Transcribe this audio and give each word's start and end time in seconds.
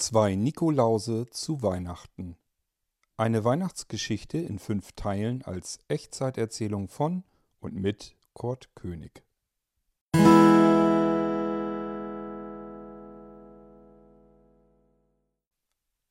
Zwei 0.00 0.34
Nikolause 0.34 1.26
zu 1.28 1.60
Weihnachten. 1.60 2.38
Eine 3.18 3.44
Weihnachtsgeschichte 3.44 4.38
in 4.38 4.58
fünf 4.58 4.92
Teilen 4.92 5.42
als 5.42 5.78
Echtzeiterzählung 5.88 6.88
von 6.88 7.22
und 7.60 7.74
mit 7.74 8.16
Kurt 8.32 8.74
König. 8.74 9.22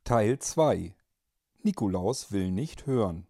Teil 0.04 0.38
2 0.38 0.94
Nikolaus 1.64 2.32
will 2.32 2.52
nicht 2.52 2.86
hören. 2.86 3.26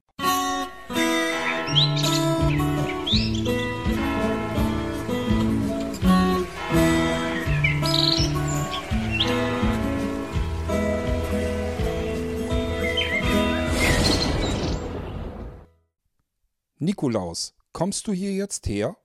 Nikolaus, 17.00 17.56
kommst 17.72 18.08
du 18.08 18.12
hier 18.12 18.34
jetzt 18.34 18.68
her? 18.68 18.98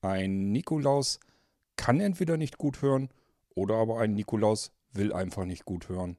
Ein 0.00 0.52
Nikolaus 0.52 1.18
kann 1.74 1.98
entweder 1.98 2.36
nicht 2.36 2.56
gut 2.56 2.82
hören 2.82 3.08
oder 3.56 3.74
aber 3.74 3.98
ein 3.98 4.14
Nikolaus 4.14 4.70
will 4.92 5.12
einfach 5.12 5.44
nicht 5.44 5.64
gut 5.64 5.88
hören. 5.88 6.18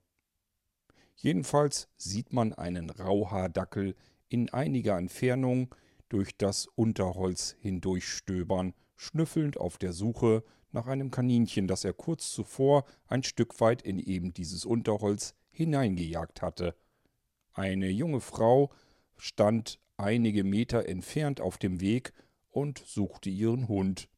Jedenfalls 1.15 1.87
sieht 1.95 2.33
man 2.33 2.51
einen 2.51 2.89
Rauhaardackel 2.89 3.95
in 4.27 4.49
einiger 4.49 4.97
Entfernung 4.97 5.73
durch 6.09 6.35
das 6.35 6.67
Unterholz 6.75 7.55
hindurchstöbern, 7.61 8.73
schnüffelnd 8.97 9.55
auf 9.55 9.77
der 9.77 9.93
Suche 9.93 10.43
nach 10.73 10.87
einem 10.87 11.09
Kaninchen, 11.09 11.67
das 11.69 11.85
er 11.85 11.93
kurz 11.93 12.33
zuvor 12.33 12.83
ein 13.07 13.23
Stück 13.23 13.61
weit 13.61 13.81
in 13.81 13.97
eben 13.97 14.33
dieses 14.33 14.65
Unterholz 14.65 15.35
hineingejagt 15.51 16.41
hatte. 16.41 16.75
Eine 17.53 17.87
junge 17.87 18.19
Frau 18.19 18.73
stand 19.15 19.79
einige 19.99 20.43
Meter 20.43 20.87
entfernt 20.87 21.41
auf 21.41 21.57
dem 21.57 21.81
Weg 21.81 22.13
und 22.49 22.79
suchte 22.85 23.29
ihren 23.29 23.67
Hund. 23.67 24.09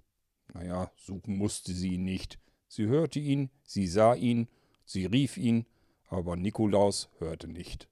Naja, 0.54 0.92
suchen 0.98 1.38
musste 1.38 1.74
sie 1.74 1.96
ihn 1.96 2.04
nicht. 2.04 2.40
Sie 2.68 2.86
hörte 2.86 3.20
ihn, 3.20 3.50
sie 3.64 3.88
sah 3.88 4.14
ihn, 4.14 4.48
sie 4.86 5.06
rief 5.06 5.38
ihn, 5.38 5.66
aber 6.08 6.36
Nikolaus 6.36 7.10
hörte 7.20 7.48
nicht. 7.48 7.90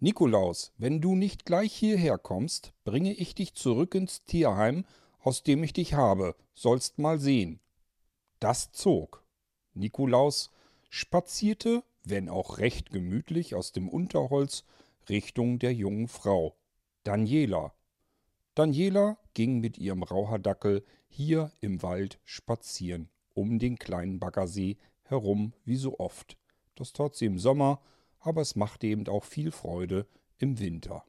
Nikolaus, 0.00 0.72
wenn 0.76 1.00
du 1.00 1.14
nicht 1.14 1.46
gleich 1.46 1.72
hierher 1.72 2.18
kommst, 2.18 2.72
bringe 2.84 3.12
ich 3.12 3.34
dich 3.34 3.54
zurück 3.54 3.94
ins 3.94 4.24
Tierheim, 4.24 4.84
aus 5.20 5.42
dem 5.42 5.64
ich 5.64 5.72
dich 5.72 5.94
habe, 5.94 6.36
sollst 6.54 6.98
mal 6.98 7.18
sehen. 7.18 7.60
Das 8.40 8.72
zog. 8.72 9.24
Nikolaus 9.72 10.50
spazierte, 10.90 11.82
wenn 12.04 12.28
auch 12.28 12.58
recht 12.58 12.90
gemütlich, 12.90 13.54
aus 13.54 13.72
dem 13.72 13.88
Unterholz 13.88 14.64
Richtung 15.08 15.58
der 15.58 15.74
jungen 15.74 16.08
Frau, 16.08 16.56
Daniela. 17.02 17.74
Daniela 18.54 19.18
ging 19.34 19.60
mit 19.60 19.78
ihrem 19.78 20.02
Rauherdackel 20.02 20.84
hier 21.08 21.52
im 21.60 21.82
Wald 21.82 22.20
spazieren, 22.24 23.10
um 23.34 23.58
den 23.58 23.78
kleinen 23.78 24.20
Baggersee 24.20 24.76
herum 25.02 25.52
wie 25.64 25.76
so 25.76 25.98
oft. 25.98 26.36
Das 26.74 26.92
tat 26.92 27.14
sie 27.14 27.26
im 27.26 27.38
Sommer, 27.38 27.80
aber 28.20 28.40
es 28.40 28.56
machte 28.56 28.86
eben 28.86 29.06
auch 29.08 29.24
viel 29.24 29.50
Freude 29.50 30.06
im 30.38 30.58
Winter. 30.58 31.04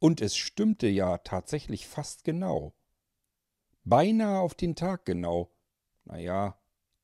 Und 0.00 0.20
es 0.20 0.36
stimmte 0.36 0.88
ja 0.88 1.18
tatsächlich 1.18 1.86
fast 1.86 2.24
genau. 2.24 2.74
Beinahe 3.84 4.40
auf 4.40 4.54
den 4.54 4.74
Tag 4.74 5.04
genau. 5.04 5.50
Naja, 6.04 6.58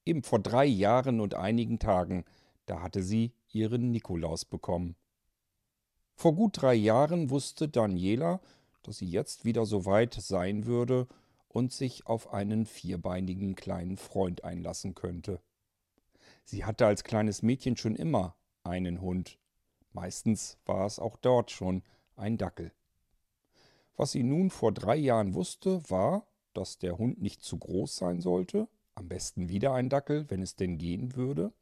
eben 0.05 0.22
vor 0.22 0.39
drei 0.39 0.64
Jahren 0.64 1.20
und 1.20 1.34
einigen 1.34 1.78
Tagen, 1.78 2.24
da 2.66 2.83
hatte 2.83 3.02
sie 3.02 3.33
ihren 3.48 3.91
Nikolaus 3.91 4.44
bekommen. 4.44 4.96
Vor 6.15 6.34
gut 6.34 6.62
drei 6.62 6.75
Jahren 6.75 7.31
wusste 7.31 7.69
Daniela, 7.69 8.41
dass 8.83 8.98
sie 8.98 9.07
jetzt 9.07 9.45
wieder 9.45 9.67
so 9.67 9.85
weit 9.85 10.14
sein 10.14 10.67
würde 10.67 11.07
und 11.48 11.73
sich 11.73 12.07
auf 12.07 12.33
einen 12.33 12.67
vierbeinigen 12.67 13.55
kleinen 13.55 13.97
Freund 13.97 14.45
einlassen 14.45 14.95
könnte. 14.95 15.41
Sie 16.45 16.64
hatte 16.64 16.86
als 16.86 17.05
kleines 17.05 17.42
Mädchen 17.42 17.77
schon 17.77 17.97
immer 17.97 18.36
einen 18.63 19.01
Hund. 19.01 19.39
Meistens 19.92 20.58
war 20.67 20.86
es 20.86 20.98
auch 20.98 21.17
dort 21.17 21.51
schon 21.51 21.83
ein 22.17 22.36
Dackel. 22.36 22.73
Was 23.97 24.13
sie 24.13 24.23
nun 24.23 24.51
vor 24.51 24.73
drei 24.73 24.97
Jahren 24.97 25.35
wusste, 25.35 25.89
war, 25.89 26.27
dass 26.53 26.79
der 26.79 26.98
Hund 26.98 27.23
nicht 27.23 27.42
zu 27.42 27.58
groß 27.58 27.97
sein 27.97 28.20
sollte, 28.20 28.69
am 28.95 29.08
besten 29.08 29.48
wieder 29.48 29.73
ein 29.73 29.89
Dackel, 29.89 30.29
wenn 30.30 30.42
es 30.42 30.57
denn 30.57 30.79
gehen 30.79 31.14
würde, 31.17 31.53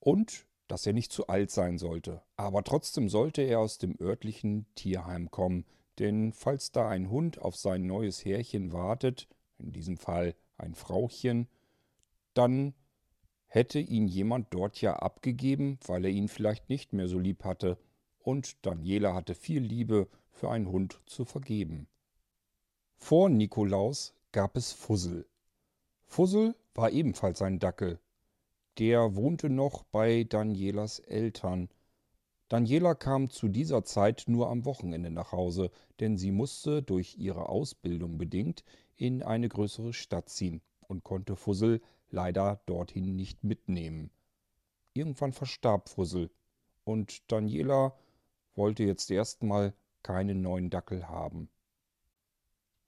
und 0.00 0.46
dass 0.68 0.86
er 0.86 0.92
nicht 0.92 1.12
zu 1.12 1.26
alt 1.26 1.50
sein 1.50 1.78
sollte. 1.78 2.22
Aber 2.36 2.64
trotzdem 2.64 3.08
sollte 3.08 3.42
er 3.42 3.60
aus 3.60 3.78
dem 3.78 3.96
örtlichen 4.00 4.66
Tierheim 4.74 5.30
kommen, 5.30 5.64
denn 5.98 6.32
falls 6.32 6.72
da 6.72 6.88
ein 6.88 7.10
Hund 7.10 7.38
auf 7.38 7.56
sein 7.56 7.86
neues 7.86 8.24
Härchen 8.24 8.72
wartet, 8.72 9.28
in 9.58 9.72
diesem 9.72 9.96
Fall 9.96 10.34
ein 10.56 10.74
Frauchen, 10.74 11.48
dann 12.32 12.74
hätte 13.46 13.78
ihn 13.78 14.08
jemand 14.08 14.52
dort 14.52 14.80
ja 14.80 14.96
abgegeben, 14.96 15.78
weil 15.86 16.04
er 16.04 16.10
ihn 16.10 16.28
vielleicht 16.28 16.68
nicht 16.68 16.92
mehr 16.92 17.08
so 17.08 17.18
lieb 17.18 17.44
hatte, 17.44 17.78
und 18.18 18.64
Daniela 18.66 19.14
hatte 19.14 19.34
viel 19.34 19.62
Liebe 19.62 20.08
für 20.30 20.50
einen 20.50 20.68
Hund 20.68 21.00
zu 21.06 21.24
vergeben. 21.24 21.86
Vor 22.96 23.28
Nikolaus 23.28 24.14
gab 24.32 24.56
es 24.56 24.72
Fussel. 24.72 25.28
Fussel 26.06 26.56
war 26.74 26.90
ebenfalls 26.90 27.42
ein 27.42 27.58
Dackel, 27.58 28.00
der 28.78 29.14
wohnte 29.14 29.48
noch 29.48 29.84
bei 29.84 30.24
Danielas 30.24 30.98
Eltern. 30.98 31.68
Daniela 32.48 32.94
kam 32.94 33.30
zu 33.30 33.48
dieser 33.48 33.84
Zeit 33.84 34.24
nur 34.26 34.48
am 34.48 34.64
Wochenende 34.64 35.10
nach 35.10 35.32
Hause, 35.32 35.70
denn 36.00 36.16
sie 36.16 36.30
musste 36.30 36.82
durch 36.82 37.16
ihre 37.16 37.48
Ausbildung 37.48 38.18
bedingt 38.18 38.64
in 38.96 39.22
eine 39.22 39.48
größere 39.48 39.92
Stadt 39.92 40.28
ziehen 40.28 40.60
und 40.80 41.04
konnte 41.04 41.36
Fussel 41.36 41.80
leider 42.10 42.60
dorthin 42.66 43.16
nicht 43.16 43.44
mitnehmen. 43.44 44.10
Irgendwann 44.92 45.32
verstarb 45.32 45.88
Fussel 45.88 46.30
und 46.84 47.30
Daniela 47.32 47.96
wollte 48.54 48.84
jetzt 48.84 49.10
erstmal 49.10 49.74
keinen 50.02 50.42
neuen 50.42 50.70
Dackel 50.70 51.08
haben. 51.08 51.48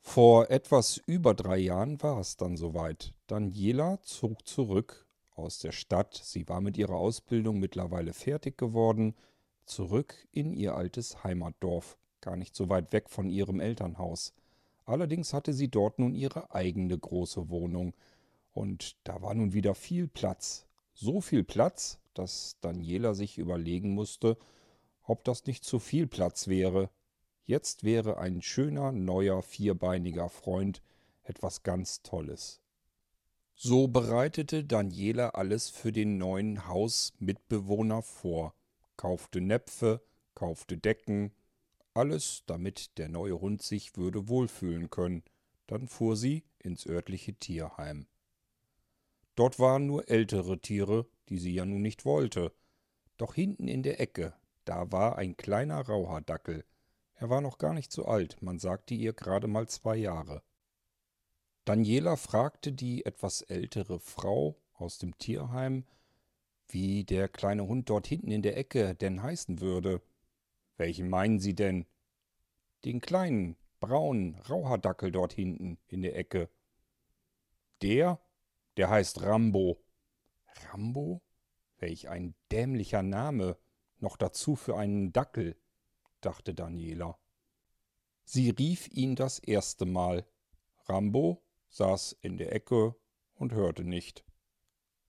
Vor 0.00 0.50
etwas 0.50 0.98
über 1.06 1.34
drei 1.34 1.56
Jahren 1.56 2.00
war 2.02 2.20
es 2.20 2.36
dann 2.36 2.56
soweit. 2.56 3.12
Daniela 3.26 4.00
zog 4.02 4.46
zurück 4.46 5.06
aus 5.36 5.58
der 5.58 5.72
Stadt, 5.72 6.14
sie 6.14 6.48
war 6.48 6.60
mit 6.60 6.76
ihrer 6.76 6.97
Ausbildung 6.97 7.58
mittlerweile 7.58 8.12
fertig 8.12 8.56
geworden, 8.56 9.14
zurück 9.66 10.14
in 10.32 10.52
ihr 10.52 10.74
altes 10.74 11.22
Heimatdorf, 11.24 11.98
gar 12.20 12.36
nicht 12.36 12.54
so 12.54 12.69
weit 12.69 12.92
weg 12.92 13.10
von 13.10 13.28
ihrem 13.28 13.60
Elternhaus. 13.60 14.32
Allerdings 14.84 15.32
hatte 15.32 15.52
sie 15.52 15.69
dort 15.69 15.98
nun 15.98 16.14
ihre 16.14 16.54
eigene 16.54 16.96
große 16.98 17.48
Wohnung, 17.48 17.94
und 18.52 18.96
da 19.04 19.20
war 19.20 19.34
nun 19.34 19.52
wieder 19.52 19.75
viel 19.75 20.08
Platz. 20.08 20.66
So 20.94 21.20
viel 21.20 21.44
Platz, 21.44 21.98
dass 22.14 22.56
Daniela 22.62 23.12
sich 23.12 23.36
überlegen 23.36 23.91
musste, 23.91 24.38
ob 25.02 25.25
das 25.25 25.44
nicht 25.46 25.64
zu 25.64 25.78
viel 25.78 26.06
Platz 26.06 26.48
wäre. 26.48 26.88
Jetzt 27.44 27.84
wäre 27.84 28.16
ein 28.16 28.41
schöner, 28.41 28.92
neuer, 28.92 29.42
vierbeiniger 29.42 30.30
Freund 30.30 30.82
etwas 31.22 31.62
ganz 31.62 32.02
Tolles. 32.02 32.60
So 33.59 33.89
bereitete 33.89 34.65
Daniela 34.65 35.31
alles 35.31 35.71
für 35.71 35.91
den 35.91 36.19
neuen 36.19 36.69
Hausmitbewohner 36.69 38.03
vor, 38.03 38.55
kaufte 38.99 39.41
Näpfe, 39.41 40.03
kaufte 40.34 40.77
Decken, 40.77 41.33
alles, 41.94 42.43
damit 42.44 42.99
der 42.99 43.09
neue 43.09 43.41
Hund 43.41 43.62
sich 43.62 43.97
würde 43.97 44.28
wohlfühlen 44.28 44.91
können. 44.91 45.22
Dann 45.67 45.89
fuhr 45.89 46.17
sie 46.17 46.44
ins 46.59 46.87
örtliche 46.87 47.33
Tierheim. 47.33 48.06
Dort 49.37 49.59
waren 49.59 49.87
nur 49.87 50.06
ältere 50.11 50.61
Tiere, 50.61 51.06
die 51.31 51.38
sie 51.38 51.55
ja 51.55 51.64
nun 51.64 51.81
nicht 51.81 52.05
wollte. 52.05 52.52
Doch 53.17 53.35
hinten 53.35 53.69
in 53.69 53.82
der 53.82 54.00
Ecke, 54.00 54.35
da 54.67 54.93
war 54.93 55.17
ein 55.17 55.35
kleiner 55.38 55.81
Rauhaardackel. 55.81 56.67
Er 57.14 57.31
war 57.31 57.41
noch 57.41 57.56
gar 57.56 57.73
nicht 57.73 57.91
so 57.91 58.05
alt, 58.05 58.37
man 58.43 58.59
sagte 58.59 58.93
ihr 58.93 59.14
gerade 59.14 59.47
mal 59.47 59.67
zwei 59.67 59.97
Jahre. 59.97 60.43
Daniela 61.66 62.14
fragte 62.16 62.70
die 62.70 63.04
etwas 63.04 63.42
ältere 63.42 63.98
Frau 63.98 64.54
aus 64.74 64.98
dem 64.98 65.18
Tierheim, 65.18 65.84
wie 66.68 67.02
der 67.02 67.28
kleine 67.28 67.66
Hund 67.66 67.90
dort 67.90 68.06
hinten 68.06 68.30
in 68.30 68.42
der 68.42 68.56
Ecke 68.56 68.94
denn 68.94 69.20
heißen 69.20 69.60
würde. 69.60 70.00
Welchen 70.76 71.08
meinen 71.08 71.40
Sie 71.40 71.56
denn? 71.56 71.84
Den 72.84 73.00
kleinen, 73.00 73.56
braunen 73.80 74.36
Rauhaardackel 74.48 75.10
dort 75.10 75.32
hinten 75.32 75.76
in 75.88 76.02
der 76.02 76.16
Ecke. 76.16 76.48
Der? 77.82 78.20
Der 78.76 78.88
heißt 78.88 79.22
Rambo. 79.22 79.82
Rambo? 80.70 81.20
Welch 81.78 82.08
ein 82.08 82.36
dämlicher 82.52 83.02
Name, 83.02 83.58
noch 83.98 84.16
dazu 84.16 84.54
für 84.54 84.76
einen 84.76 85.12
Dackel, 85.12 85.56
dachte 86.20 86.54
Daniela. 86.54 87.18
Sie 88.22 88.50
rief 88.50 88.86
ihn 88.86 89.16
das 89.16 89.40
erste 89.40 89.84
Mal. 89.84 90.24
Rambo, 90.84 91.42
saß 91.76 92.17
in 92.23 92.38
der 92.38 92.55
Ecke 92.55 92.94
und 93.34 93.52
hörte 93.52 93.84
nicht. 93.84 94.25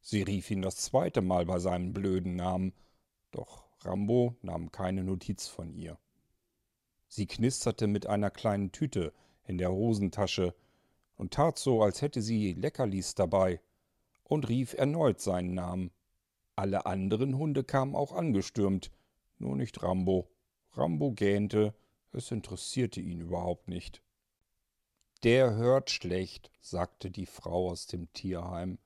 Sie 0.02 0.22
rief 0.22 0.52
ihn 0.52 0.62
das 0.62 0.76
zweite 0.76 1.22
Mal 1.22 1.46
bei 1.46 1.60
seinem 1.60 1.94
blöden 1.94 2.36
Namen, 2.36 2.74
doch 3.32 3.70
Rambo 3.86 4.36
nahm 4.42 4.72
keine 4.72 5.04
Notiz 5.04 5.48
von 5.48 5.74
ihr. 5.74 5.98
Sie 7.08 7.26
knisterte 7.26 7.88
mit 7.88 8.08
einer 8.08 8.30
kleinen 8.30 8.74
Tüte 8.74 9.14
in 9.46 9.58
der 9.58 9.72
Hosentasche 9.72 10.54
und 11.16 11.34
tat 11.34 11.58
so, 11.58 11.82
als 11.82 12.02
hätte 12.02 12.22
sie 12.22 12.54
Leckerlis 12.54 13.16
dabei 13.16 13.62
und 14.24 14.50
rief 14.50 14.74
erneut 14.74 15.22
seinen 15.22 15.54
Namen. 15.54 15.92
Alle 16.58 16.86
anderen 16.86 17.38
Hunde 17.38 17.64
kamen 17.64 17.96
auch 17.96 18.12
angestürmt, 18.12 18.92
nur 19.38 19.56
nicht 19.56 19.82
Rambo. 19.82 20.28
Rambo 20.74 21.14
gähnte, 21.14 21.74
es 22.12 22.30
interessierte 22.32 23.00
ihn 23.00 23.22
überhaupt 23.22 23.70
nicht. 23.70 24.02
Der 25.24 25.56
hört 25.56 25.90
schlecht, 25.90 26.52
sagte 26.62 27.10
die 27.10 27.26
Frau 27.26 27.70
aus 27.70 27.88
dem 27.88 28.12
Tierheim. 28.14 28.78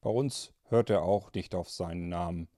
Bei 0.00 0.08
uns 0.08 0.54
hört 0.62 0.88
er 0.88 1.02
auch 1.02 1.32
nicht 1.34 1.54
auf 1.54 1.68
seinen 1.68 2.08
Namen. 2.08 2.48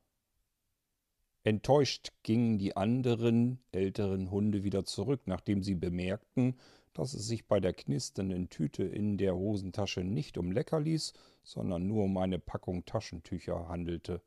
Enttäuscht 1.42 2.12
gingen 2.22 2.58
die 2.58 2.76
anderen 2.76 3.58
älteren 3.72 4.30
Hunde 4.30 4.62
wieder 4.62 4.84
zurück, 4.84 5.22
nachdem 5.26 5.64
sie 5.64 5.74
bemerkten, 5.74 6.56
dass 6.92 7.14
es 7.14 7.26
sich 7.26 7.46
bei 7.46 7.58
der 7.58 7.72
knisternden 7.72 8.48
Tüte 8.48 8.84
in 8.84 9.18
der 9.18 9.36
Hosentasche 9.36 10.04
nicht 10.04 10.38
um 10.38 10.52
Leckerlis, 10.52 11.12
sondern 11.42 11.86
nur 11.86 12.04
um 12.04 12.16
eine 12.18 12.38
Packung 12.38 12.84
Taschentücher 12.84 13.68
handelte. 13.68 14.22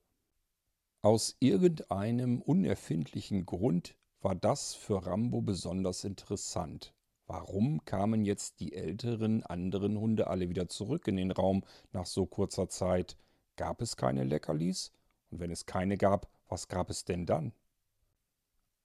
Aus 1.01 1.37
irgendeinem 1.39 2.41
unerfindlichen 2.41 3.45
Grund 3.45 3.95
war 4.21 4.35
das 4.35 4.73
für 4.73 5.05
Rambo 5.05 5.41
besonders 5.41 6.03
interessant. 6.03 6.93
Warum 7.29 7.85
kamen 7.85 8.25
jetzt 8.25 8.59
die 8.59 8.73
älteren 8.73 9.43
anderen 9.43 9.99
Hunde 9.99 10.25
alle 10.25 10.49
wieder 10.49 10.67
zurück 10.67 11.07
in 11.07 11.15
den 11.15 11.29
Raum 11.29 11.63
nach 11.91 12.07
so 12.07 12.25
kurzer 12.25 12.69
Zeit? 12.69 13.17
Gab 13.55 13.83
es 13.83 13.95
keine 13.97 14.23
Leckerlis? 14.23 14.91
Und 15.29 15.39
wenn 15.39 15.51
es 15.51 15.67
keine 15.67 15.95
gab, 15.95 16.27
was 16.47 16.69
gab 16.69 16.89
es 16.89 17.05
denn 17.05 17.27
dann? 17.27 17.53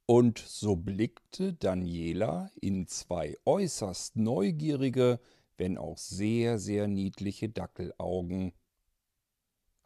Und 0.04 0.40
so 0.40 0.76
blickte 0.76 1.54
Daniela 1.54 2.50
in 2.60 2.86
zwei 2.86 3.34
äußerst 3.46 4.16
neugierige, 4.16 5.20
wenn 5.56 5.78
auch 5.78 5.96
sehr, 5.96 6.58
sehr 6.58 6.86
niedliche 6.86 7.48
Dackelaugen. 7.48 8.52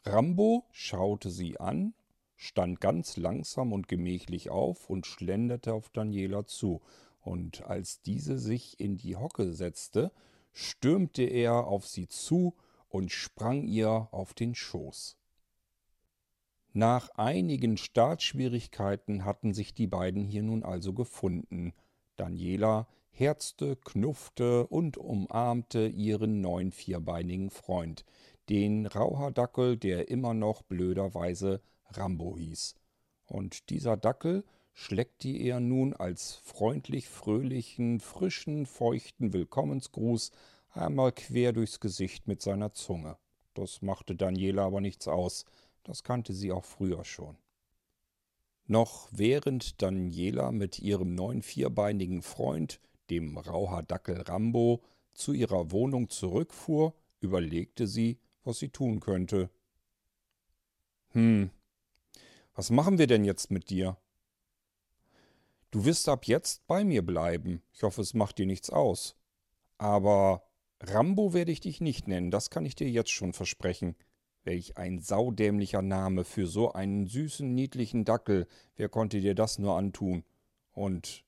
Rambo 0.05 0.67
schaute 0.73 1.31
sie 1.31 1.61
an 1.61 1.95
stand 2.41 2.81
ganz 2.81 3.17
langsam 3.17 3.73
und 3.73 3.89
gemächlich 3.89 4.49
auf 4.49 4.89
und 4.89 5.07
schlenderte 5.07 5.75
auf 5.75 5.91
Daniela 5.91 6.47
zu, 6.47 6.81
und 7.29 7.63
als 7.65 8.01
diese 8.01 8.39
sich 8.39 8.81
in 8.81 8.97
die 8.97 9.17
Hocke 9.17 9.53
setzte, 9.53 10.13
stürmte 10.53 11.25
er 11.25 11.67
auf 11.67 11.87
sie 11.87 12.09
zu 12.09 12.57
und 12.89 13.13
sprang 13.13 13.65
ihr 13.65 14.09
auf 14.13 14.33
den 14.33 14.55
Schoß. 14.55 15.19
Nach 16.73 17.11
einigen 17.17 17.77
Startschwierigkeiten 17.77 19.27
hatten 19.27 19.53
sich 19.53 19.75
die 19.75 19.87
beiden 19.87 20.25
hier 20.25 20.43
nun 20.43 20.63
also 20.63 20.95
gefunden. 20.95 21.75
Daniela 22.17 22.89
herzte, 23.11 23.77
knuffte 23.77 24.67
und 24.67 24.97
umarmte 24.97 25.87
ihren 25.87 26.41
neuen 26.41 26.73
vierbeinigen 26.73 27.51
Freund, 27.51 28.07
den 28.49 28.87
Rauhardackel, 28.87 29.77
der 29.77 30.09
immer 30.09 30.33
noch 30.33 30.63
blöderweise 30.63 31.61
Rambo 31.91 32.39
hieß. 32.39 32.75
Und 33.27 33.69
dieser 33.69 33.99
Dackel 33.99 34.45
schleckte 34.79 35.27
ihr 35.27 35.59
nun 35.59 35.93
als 35.93 36.37
freundlich 36.37 37.09
fröhlichen, 37.09 37.99
frischen, 37.99 38.65
feuchten 38.65 39.33
Willkommensgruß 39.33 40.31
einmal 40.71 41.11
quer 41.11 41.53
durchs 41.53 41.81
Gesicht 41.81 42.29
mit 42.29 42.41
seiner 42.41 42.73
Zunge. 42.75 43.17
Das 43.55 43.83
machte 43.83 44.15
Daniela 44.15 44.65
aber 44.65 44.81
nichts 44.81 45.09
aus, 45.09 45.47
das 45.83 46.05
kannte 46.05 46.33
sie 46.33 46.53
auch 46.53 46.65
früher 46.65 47.05
schon. 47.05 47.37
Noch 48.69 49.09
während 49.11 49.83
Daniela 49.83 50.53
mit 50.53 50.79
ihrem 50.79 51.17
neuen 51.17 51.43
vierbeinigen 51.43 52.23
Freund, 52.23 52.81
dem 53.11 53.37
Rauhardackel 53.37 54.21
Rambo, 54.21 54.81
zu 55.13 55.33
ihrer 55.33 55.73
Wohnung 55.73 56.09
zurückfuhr, 56.09 56.95
überlegte 57.19 57.89
sie, 57.89 58.21
was 58.45 58.61
sie 58.61 58.69
tun 58.69 59.01
könnte. 59.01 59.51
Hm, 61.15 61.51
was 62.55 62.71
machen 62.71 62.99
wir 62.99 63.09
denn 63.09 63.25
jetzt 63.25 63.51
mit 63.51 63.71
dir? 63.71 63.97
Du 65.71 65.85
wirst 65.85 66.09
ab 66.09 66.25
jetzt 66.25 66.67
bei 66.67 66.83
mir 66.85 67.05
bleiben. 67.05 67.63
Ich 67.73 67.83
hoffe, 67.83 68.01
es 68.01 68.15
macht 68.15 68.39
dir 68.39 68.47
nichts 68.47 68.71
aus. 68.71 69.17
Aber 69.77 70.43
Rambo 70.81 71.35
werde 71.35 71.53
ich 71.53 71.61
dich 71.61 71.81
nicht 71.81 72.09
nennen, 72.09 72.31
das 72.31 72.51
kann 72.51 72.65
ich 72.65 72.75
dir 72.75 72.89
jetzt 72.89 73.11
schon 73.11 73.33
versprechen. 73.33 73.97
Welch 74.45 74.79
ein 74.79 75.01
saudämlicher 75.01 75.83
Name 75.83 76.25
für 76.25 76.47
so 76.47 76.73
einen 76.73 77.07
süßen, 77.07 77.55
niedlichen 77.55 78.05
Dackel. 78.05 78.47
Wer 78.77 78.89
konnte 78.89 79.21
dir 79.21 79.35
das 79.35 79.59
nur 79.59 79.77
antun? 79.77 80.25
Und 80.73 81.25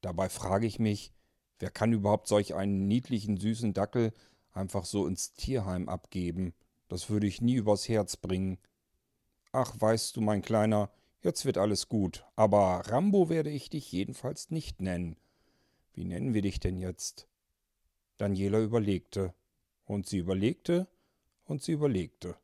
dabei 0.00 0.28
frage 0.28 0.66
ich 0.66 0.78
mich, 0.78 1.12
wer 1.60 1.70
kann 1.70 1.92
überhaupt 1.92 2.28
solch 2.28 2.54
einen 2.54 2.88
niedlichen, 2.88 3.38
süßen 3.38 3.72
Dackel 3.72 4.12
einfach 4.52 4.84
so 4.84 5.06
ins 5.06 5.32
Tierheim 5.32 5.88
abgeben? 5.88 6.52
Das 6.88 7.08
würde 7.08 7.26
ich 7.26 7.40
nie 7.40 7.54
übers 7.54 7.88
Herz 7.88 8.16
bringen. 8.16 8.58
Ach, 9.52 9.74
weißt 9.78 10.16
du, 10.16 10.20
mein 10.20 10.42
Kleiner, 10.42 10.90
jetzt 11.22 11.44
wird 11.44 11.58
alles 11.58 11.88
gut, 11.88 12.24
aber 12.36 12.82
Rambo 12.86 13.28
werde 13.28 13.50
ich 13.50 13.70
dich 13.70 13.90
jedenfalls 13.92 14.50
nicht 14.50 14.80
nennen. 14.80 15.16
Wie 15.94 16.04
nennen 16.04 16.34
wir 16.34 16.42
dich 16.42 16.60
denn 16.60 16.78
jetzt? 16.78 17.26
Daniela 18.16 18.60
überlegte, 18.60 19.34
und 19.84 20.06
sie 20.06 20.18
überlegte, 20.18 20.86
und 21.44 21.62
sie 21.62 21.72
überlegte. 21.72 22.36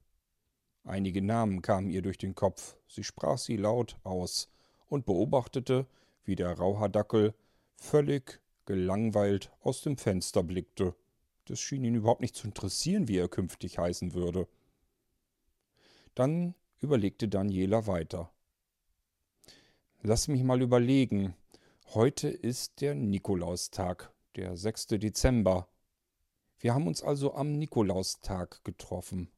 Einige 0.84 1.22
Namen 1.22 1.62
kamen 1.62 1.90
ihr 1.90 2.02
durch 2.02 2.18
den 2.18 2.34
Kopf, 2.34 2.76
sie 2.86 3.04
sprach 3.04 3.38
sie 3.38 3.56
laut 3.56 3.96
aus 4.04 4.48
und 4.88 5.06
beobachtete, 5.06 5.86
wie 6.24 6.34
der 6.34 6.52
Rauhardackel 6.52 7.34
völlig 7.76 8.40
gelangweilt 8.66 9.50
aus 9.60 9.82
dem 9.82 9.96
Fenster 9.96 10.42
blickte. 10.42 10.94
Das 11.46 11.60
schien 11.60 11.84
ihn 11.84 11.94
überhaupt 11.94 12.20
nicht 12.20 12.36
zu 12.36 12.46
interessieren, 12.46 13.08
wie 13.08 13.16
er 13.16 13.28
künftig 13.28 13.78
heißen 13.78 14.12
würde. 14.12 14.46
Dann 16.14 16.54
überlegte 16.80 17.28
Daniela 17.28 17.86
weiter. 17.86 18.30
Lass 20.02 20.28
mich 20.28 20.44
mal 20.44 20.62
überlegen. 20.62 21.34
Heute 21.92 22.28
ist 22.28 22.80
der 22.80 22.94
Nikolaustag, 22.94 24.12
der 24.36 24.56
6. 24.56 24.86
Dezember. 24.86 25.66
Wir 26.60 26.72
haben 26.72 26.86
uns 26.86 27.02
also 27.02 27.34
am 27.34 27.58
Nikolaustag 27.58 28.62
getroffen. 28.64 29.28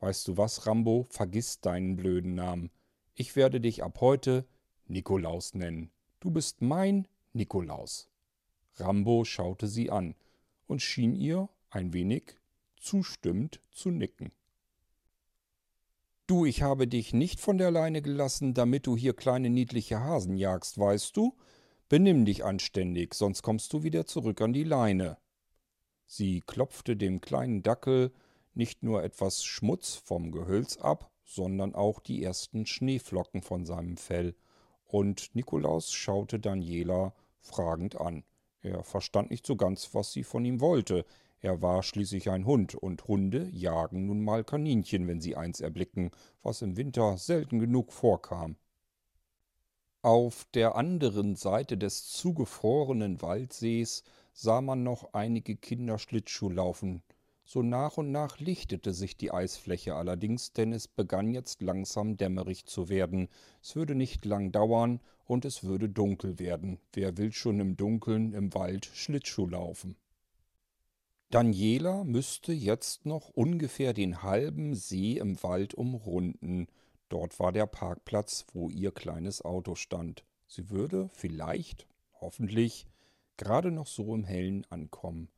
Weißt 0.00 0.26
du 0.26 0.36
was, 0.36 0.66
Rambo? 0.66 1.06
Vergiss 1.10 1.60
deinen 1.60 1.94
blöden 1.94 2.34
Namen. 2.34 2.70
Ich 3.14 3.36
werde 3.36 3.60
dich 3.60 3.84
ab 3.84 4.00
heute 4.00 4.44
Nikolaus 4.88 5.54
nennen. 5.54 5.92
Du 6.18 6.32
bist 6.32 6.62
mein 6.62 7.06
Nikolaus. 7.32 8.10
Rambo 8.74 9.24
schaute 9.24 9.68
sie 9.68 9.88
an 9.88 10.16
und 10.66 10.82
schien 10.82 11.14
ihr 11.14 11.48
ein 11.70 11.92
wenig 11.92 12.34
zustimmend 12.76 13.60
zu 13.70 13.92
nicken. 13.92 14.32
Du, 16.30 16.44
ich 16.44 16.62
habe 16.62 16.86
dich 16.86 17.12
nicht 17.12 17.40
von 17.40 17.58
der 17.58 17.72
Leine 17.72 18.02
gelassen, 18.02 18.54
damit 18.54 18.86
du 18.86 18.96
hier 18.96 19.14
kleine 19.14 19.50
niedliche 19.50 19.98
Hasen 19.98 20.36
jagst, 20.36 20.78
weißt 20.78 21.16
du? 21.16 21.36
Benimm 21.88 22.24
dich 22.24 22.44
anständig, 22.44 23.14
sonst 23.14 23.42
kommst 23.42 23.72
du 23.72 23.82
wieder 23.82 24.06
zurück 24.06 24.40
an 24.40 24.52
die 24.52 24.62
Leine. 24.62 25.18
Sie 26.06 26.40
klopfte 26.40 26.96
dem 26.96 27.20
kleinen 27.20 27.64
Dackel 27.64 28.12
nicht 28.54 28.84
nur 28.84 29.02
etwas 29.02 29.44
Schmutz 29.44 29.96
vom 29.96 30.30
Gehölz 30.30 30.76
ab, 30.76 31.10
sondern 31.24 31.74
auch 31.74 31.98
die 31.98 32.22
ersten 32.22 32.64
Schneeflocken 32.64 33.42
von 33.42 33.64
seinem 33.64 33.96
Fell, 33.96 34.36
und 34.84 35.34
Nikolaus 35.34 35.92
schaute 35.92 36.38
Daniela 36.38 37.12
fragend 37.40 38.00
an. 38.00 38.22
Er 38.62 38.84
verstand 38.84 39.30
nicht 39.30 39.46
so 39.46 39.56
ganz, 39.56 39.94
was 39.94 40.12
sie 40.12 40.24
von 40.24 40.44
ihm 40.44 40.60
wollte. 40.60 41.04
Er 41.40 41.62
war 41.62 41.82
schließlich 41.82 42.28
ein 42.28 42.44
Hund, 42.44 42.74
und 42.74 43.08
Hunde 43.08 43.48
jagen 43.52 44.06
nun 44.06 44.22
mal 44.22 44.44
Kaninchen, 44.44 45.08
wenn 45.08 45.20
sie 45.20 45.36
eins 45.36 45.60
erblicken, 45.60 46.10
was 46.42 46.60
im 46.60 46.76
Winter 46.76 47.16
selten 47.16 47.58
genug 47.58 47.92
vorkam. 47.92 48.56
Auf 50.02 50.46
der 50.54 50.76
anderen 50.76 51.36
Seite 51.36 51.78
des 51.78 52.08
zugefrorenen 52.08 53.22
Waldsees 53.22 54.02
sah 54.32 54.60
man 54.60 54.82
noch 54.82 55.12
einige 55.12 55.56
Kinder 55.56 55.98
Schlittschuh 55.98 56.50
laufen. 56.50 57.02
So 57.52 57.62
nach 57.62 57.96
und 57.96 58.12
nach 58.12 58.38
lichtete 58.38 58.92
sich 58.92 59.16
die 59.16 59.32
Eisfläche 59.32 59.96
allerdings, 59.96 60.52
denn 60.52 60.72
es 60.72 60.86
begann 60.86 61.32
jetzt 61.32 61.62
langsam 61.62 62.16
dämmerig 62.16 62.66
zu 62.66 62.88
werden. 62.88 63.28
Es 63.60 63.74
würde 63.74 63.96
nicht 63.96 64.24
lang 64.24 64.52
dauern 64.52 65.00
und 65.24 65.44
es 65.44 65.64
würde 65.64 65.88
dunkel 65.88 66.38
werden. 66.38 66.78
Wer 66.92 67.16
will 67.16 67.32
schon 67.32 67.58
im 67.58 67.76
Dunkeln 67.76 68.34
im 68.34 68.54
Wald 68.54 68.88
Schlittschuh 68.94 69.48
laufen? 69.48 69.96
Daniela 71.30 72.04
müsste 72.04 72.52
jetzt 72.52 73.04
noch 73.04 73.30
ungefähr 73.30 73.94
den 73.94 74.22
halben 74.22 74.76
See 74.76 75.18
im 75.18 75.42
Wald 75.42 75.74
umrunden. 75.74 76.68
Dort 77.08 77.40
war 77.40 77.50
der 77.50 77.66
Parkplatz, 77.66 78.46
wo 78.52 78.70
ihr 78.70 78.92
kleines 78.92 79.44
Auto 79.44 79.74
stand. 79.74 80.24
Sie 80.46 80.70
würde 80.70 81.10
vielleicht, 81.14 81.88
hoffentlich, 82.20 82.86
gerade 83.36 83.72
noch 83.72 83.88
so 83.88 84.14
im 84.14 84.22
Hellen 84.22 84.64
ankommen. 84.70 85.30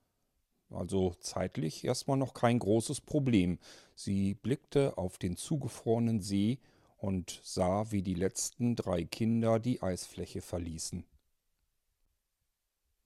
Also 0.75 1.15
zeitlich 1.21 1.85
erstmal 1.85 2.17
noch 2.17 2.35
kein 2.35 2.59
großes 2.59 3.01
Problem. 3.01 3.59
Sie 3.95 4.35
blickte 4.35 4.97
auf 4.99 5.19
den 5.19 5.37
zugefrorenen 5.37 6.21
See 6.21 6.59
und 6.99 7.41
sah, 7.43 7.91
wie 7.91 8.03
die 8.03 8.15
letzten 8.15 8.77
drei 8.77 9.05
Kinder 9.05 9.59
die 9.59 9.83
Eisfläche 9.83 10.41
verließen. 10.41 11.05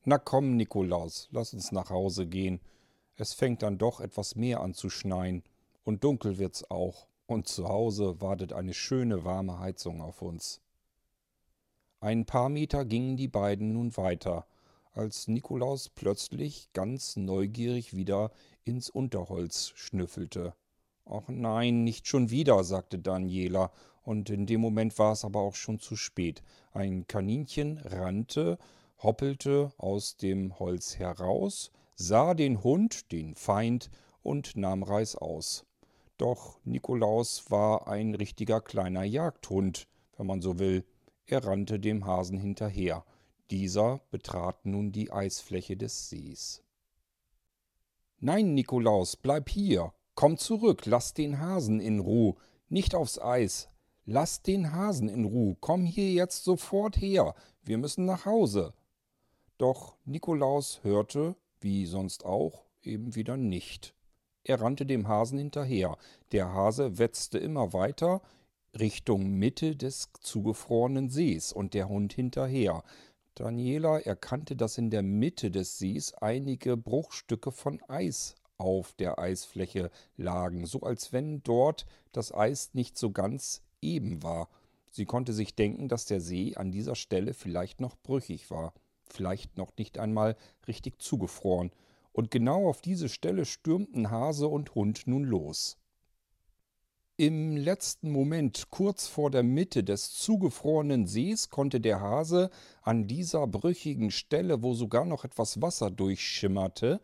Na 0.04 0.18
komm, 0.18 0.56
Nikolaus, 0.56 1.28
lass 1.32 1.52
uns 1.52 1.72
nach 1.72 1.90
Hause 1.90 2.26
gehen. 2.26 2.60
Es 3.16 3.32
fängt 3.32 3.62
dann 3.62 3.78
doch 3.78 4.00
etwas 4.00 4.36
mehr 4.36 4.60
an 4.60 4.74
zu 4.74 4.90
schneien. 4.90 5.42
Und 5.82 6.04
dunkel 6.04 6.38
wird's 6.38 6.70
auch. 6.70 7.08
Und 7.26 7.48
zu 7.48 7.68
Hause 7.68 8.20
wartet 8.20 8.52
eine 8.52 8.74
schöne 8.74 9.24
warme 9.24 9.58
Heizung 9.58 10.00
auf 10.00 10.22
uns. 10.22 10.60
Ein 12.00 12.26
paar 12.26 12.50
Meter 12.50 12.84
gingen 12.84 13.16
die 13.16 13.28
beiden 13.28 13.72
nun 13.72 13.96
weiter, 13.96 14.46
als 14.96 15.28
Nikolaus 15.28 15.88
plötzlich 15.88 16.72
ganz 16.72 17.16
neugierig 17.16 17.94
wieder 17.94 18.30
ins 18.64 18.90
Unterholz 18.90 19.72
schnüffelte. 19.74 20.54
Ach 21.04 21.28
nein, 21.28 21.84
nicht 21.84 22.08
schon 22.08 22.30
wieder, 22.30 22.64
sagte 22.64 22.98
Daniela, 22.98 23.70
und 24.02 24.30
in 24.30 24.46
dem 24.46 24.60
Moment 24.60 24.98
war 24.98 25.12
es 25.12 25.24
aber 25.24 25.40
auch 25.40 25.54
schon 25.54 25.78
zu 25.78 25.96
spät. 25.96 26.42
Ein 26.72 27.06
Kaninchen 27.06 27.78
rannte, 27.78 28.58
hoppelte 29.02 29.72
aus 29.78 30.16
dem 30.16 30.58
Holz 30.58 30.98
heraus, 30.98 31.70
sah 31.94 32.34
den 32.34 32.62
Hund, 32.62 33.12
den 33.12 33.34
Feind, 33.34 33.90
und 34.22 34.56
nahm 34.56 34.82
reißaus. 34.82 35.64
Doch 36.18 36.58
Nikolaus 36.64 37.50
war 37.50 37.88
ein 37.88 38.14
richtiger 38.14 38.60
kleiner 38.60 39.04
Jagdhund, 39.04 39.86
wenn 40.16 40.26
man 40.26 40.40
so 40.40 40.58
will. 40.58 40.84
Er 41.26 41.44
rannte 41.44 41.78
dem 41.78 42.06
Hasen 42.06 42.38
hinterher. 42.38 43.04
Dieser 43.50 44.00
betrat 44.10 44.66
nun 44.66 44.92
die 44.92 45.12
Eisfläche 45.12 45.76
des 45.76 46.08
Sees. 46.08 46.62
Nein, 48.18 48.54
Nikolaus, 48.54 49.16
bleib 49.16 49.48
hier, 49.48 49.92
Komm 50.16 50.38
zurück, 50.38 50.86
lass 50.86 51.12
den 51.12 51.40
Hasen 51.40 51.78
in 51.78 52.00
Ruh, 52.00 52.36
nicht 52.70 52.94
aufs 52.94 53.20
Eis. 53.20 53.68
Lass 54.06 54.40
den 54.40 54.72
Hasen 54.72 55.10
in 55.10 55.26
Ruh, 55.26 55.56
komm 55.60 55.84
hier 55.84 56.10
jetzt 56.10 56.42
sofort 56.42 56.96
her, 56.96 57.34
wir 57.62 57.76
müssen 57.76 58.06
nach 58.06 58.24
Hause. 58.24 58.72
Doch 59.58 59.96
Nikolaus 60.06 60.82
hörte, 60.82 61.36
wie 61.60 61.84
sonst 61.84 62.24
auch, 62.24 62.64
eben 62.82 63.14
wieder 63.14 63.36
nicht. 63.36 63.94
Er 64.42 64.62
rannte 64.62 64.86
dem 64.86 65.06
Hasen 65.06 65.36
hinterher. 65.38 65.98
Der 66.32 66.50
Hase 66.50 66.96
wetzte 66.96 67.36
immer 67.36 67.74
weiter 67.74 68.22
Richtung 68.78 69.32
Mitte 69.32 69.76
des 69.76 70.08
zugefrorenen 70.20 71.10
Sees 71.10 71.52
und 71.52 71.74
der 71.74 71.90
Hund 71.90 72.14
hinterher. 72.14 72.84
Daniela 73.36 73.98
erkannte, 74.00 74.56
dass 74.56 74.78
in 74.78 74.88
der 74.88 75.02
Mitte 75.02 75.50
des 75.50 75.78
Sees 75.78 76.14
einige 76.14 76.78
Bruchstücke 76.78 77.52
von 77.52 77.82
Eis 77.86 78.34
auf 78.56 78.94
der 78.94 79.18
Eisfläche 79.18 79.90
lagen, 80.16 80.64
so 80.64 80.80
als 80.80 81.12
wenn 81.12 81.42
dort 81.42 81.84
das 82.12 82.32
Eis 82.32 82.70
nicht 82.72 82.96
so 82.96 83.10
ganz 83.10 83.60
eben 83.82 84.22
war. 84.22 84.48
Sie 84.90 85.04
konnte 85.04 85.34
sich 85.34 85.54
denken, 85.54 85.88
dass 85.88 86.06
der 86.06 86.22
See 86.22 86.56
an 86.56 86.72
dieser 86.72 86.94
Stelle 86.94 87.34
vielleicht 87.34 87.78
noch 87.78 87.94
brüchig 87.96 88.50
war, 88.50 88.72
vielleicht 89.06 89.58
noch 89.58 89.76
nicht 89.76 89.98
einmal 89.98 90.34
richtig 90.66 91.02
zugefroren, 91.02 91.70
und 92.12 92.30
genau 92.30 92.66
auf 92.66 92.80
diese 92.80 93.10
Stelle 93.10 93.44
stürmten 93.44 94.10
Hase 94.10 94.48
und 94.48 94.74
Hund 94.74 95.02
nun 95.06 95.24
los. 95.24 95.76
Im 97.18 97.56
letzten 97.56 98.10
Moment, 98.10 98.66
kurz 98.68 99.06
vor 99.06 99.30
der 99.30 99.42
Mitte 99.42 99.82
des 99.82 100.12
zugefrorenen 100.12 101.06
Sees, 101.06 101.48
konnte 101.48 101.80
der 101.80 102.02
Hase 102.02 102.50
an 102.82 103.06
dieser 103.06 103.46
brüchigen 103.46 104.10
Stelle, 104.10 104.62
wo 104.62 104.74
sogar 104.74 105.06
noch 105.06 105.24
etwas 105.24 105.62
Wasser 105.62 105.90
durchschimmerte, 105.90 107.00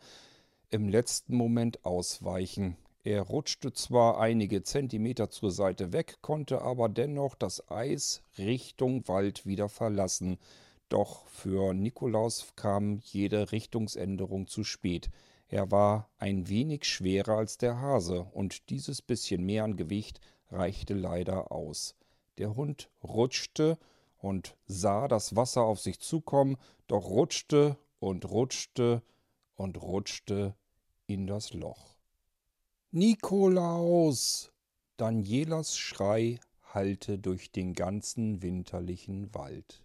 im 0.68 0.90
letzten 0.90 1.34
Moment 1.34 1.86
ausweichen. 1.86 2.76
Er 3.04 3.22
rutschte 3.22 3.72
zwar 3.72 4.20
einige 4.20 4.62
Zentimeter 4.62 5.30
zur 5.30 5.50
Seite 5.50 5.94
weg, 5.94 6.18
konnte 6.20 6.60
aber 6.60 6.90
dennoch 6.90 7.34
das 7.34 7.70
Eis 7.70 8.22
Richtung 8.36 9.08
Wald 9.08 9.46
wieder 9.46 9.70
verlassen. 9.70 10.36
Doch 10.90 11.26
für 11.28 11.72
Nikolaus 11.72 12.52
kam 12.54 13.00
jede 13.02 13.50
Richtungsänderung 13.50 14.46
zu 14.46 14.62
spät. 14.62 15.08
Er 15.52 15.70
war 15.70 16.08
ein 16.16 16.48
wenig 16.48 16.86
schwerer 16.86 17.36
als 17.36 17.58
der 17.58 17.78
Hase, 17.78 18.22
und 18.32 18.70
dieses 18.70 19.02
bisschen 19.02 19.44
mehr 19.44 19.64
an 19.64 19.76
Gewicht 19.76 20.18
reichte 20.48 20.94
leider 20.94 21.52
aus. 21.52 21.94
Der 22.38 22.56
Hund 22.56 22.88
rutschte 23.04 23.76
und 24.16 24.56
sah 24.64 25.08
das 25.08 25.36
Wasser 25.36 25.60
auf 25.60 25.78
sich 25.78 26.00
zukommen, 26.00 26.56
doch 26.86 27.04
rutschte 27.04 27.76
und 27.98 28.24
rutschte 28.30 29.02
und 29.54 29.82
rutschte 29.82 30.54
in 31.06 31.26
das 31.26 31.52
Loch. 31.52 31.96
Nikolaus! 32.90 34.52
Danielas 34.96 35.76
Schrei 35.76 36.40
hallte 36.62 37.18
durch 37.18 37.52
den 37.52 37.74
ganzen 37.74 38.40
winterlichen 38.40 39.34
Wald. 39.34 39.84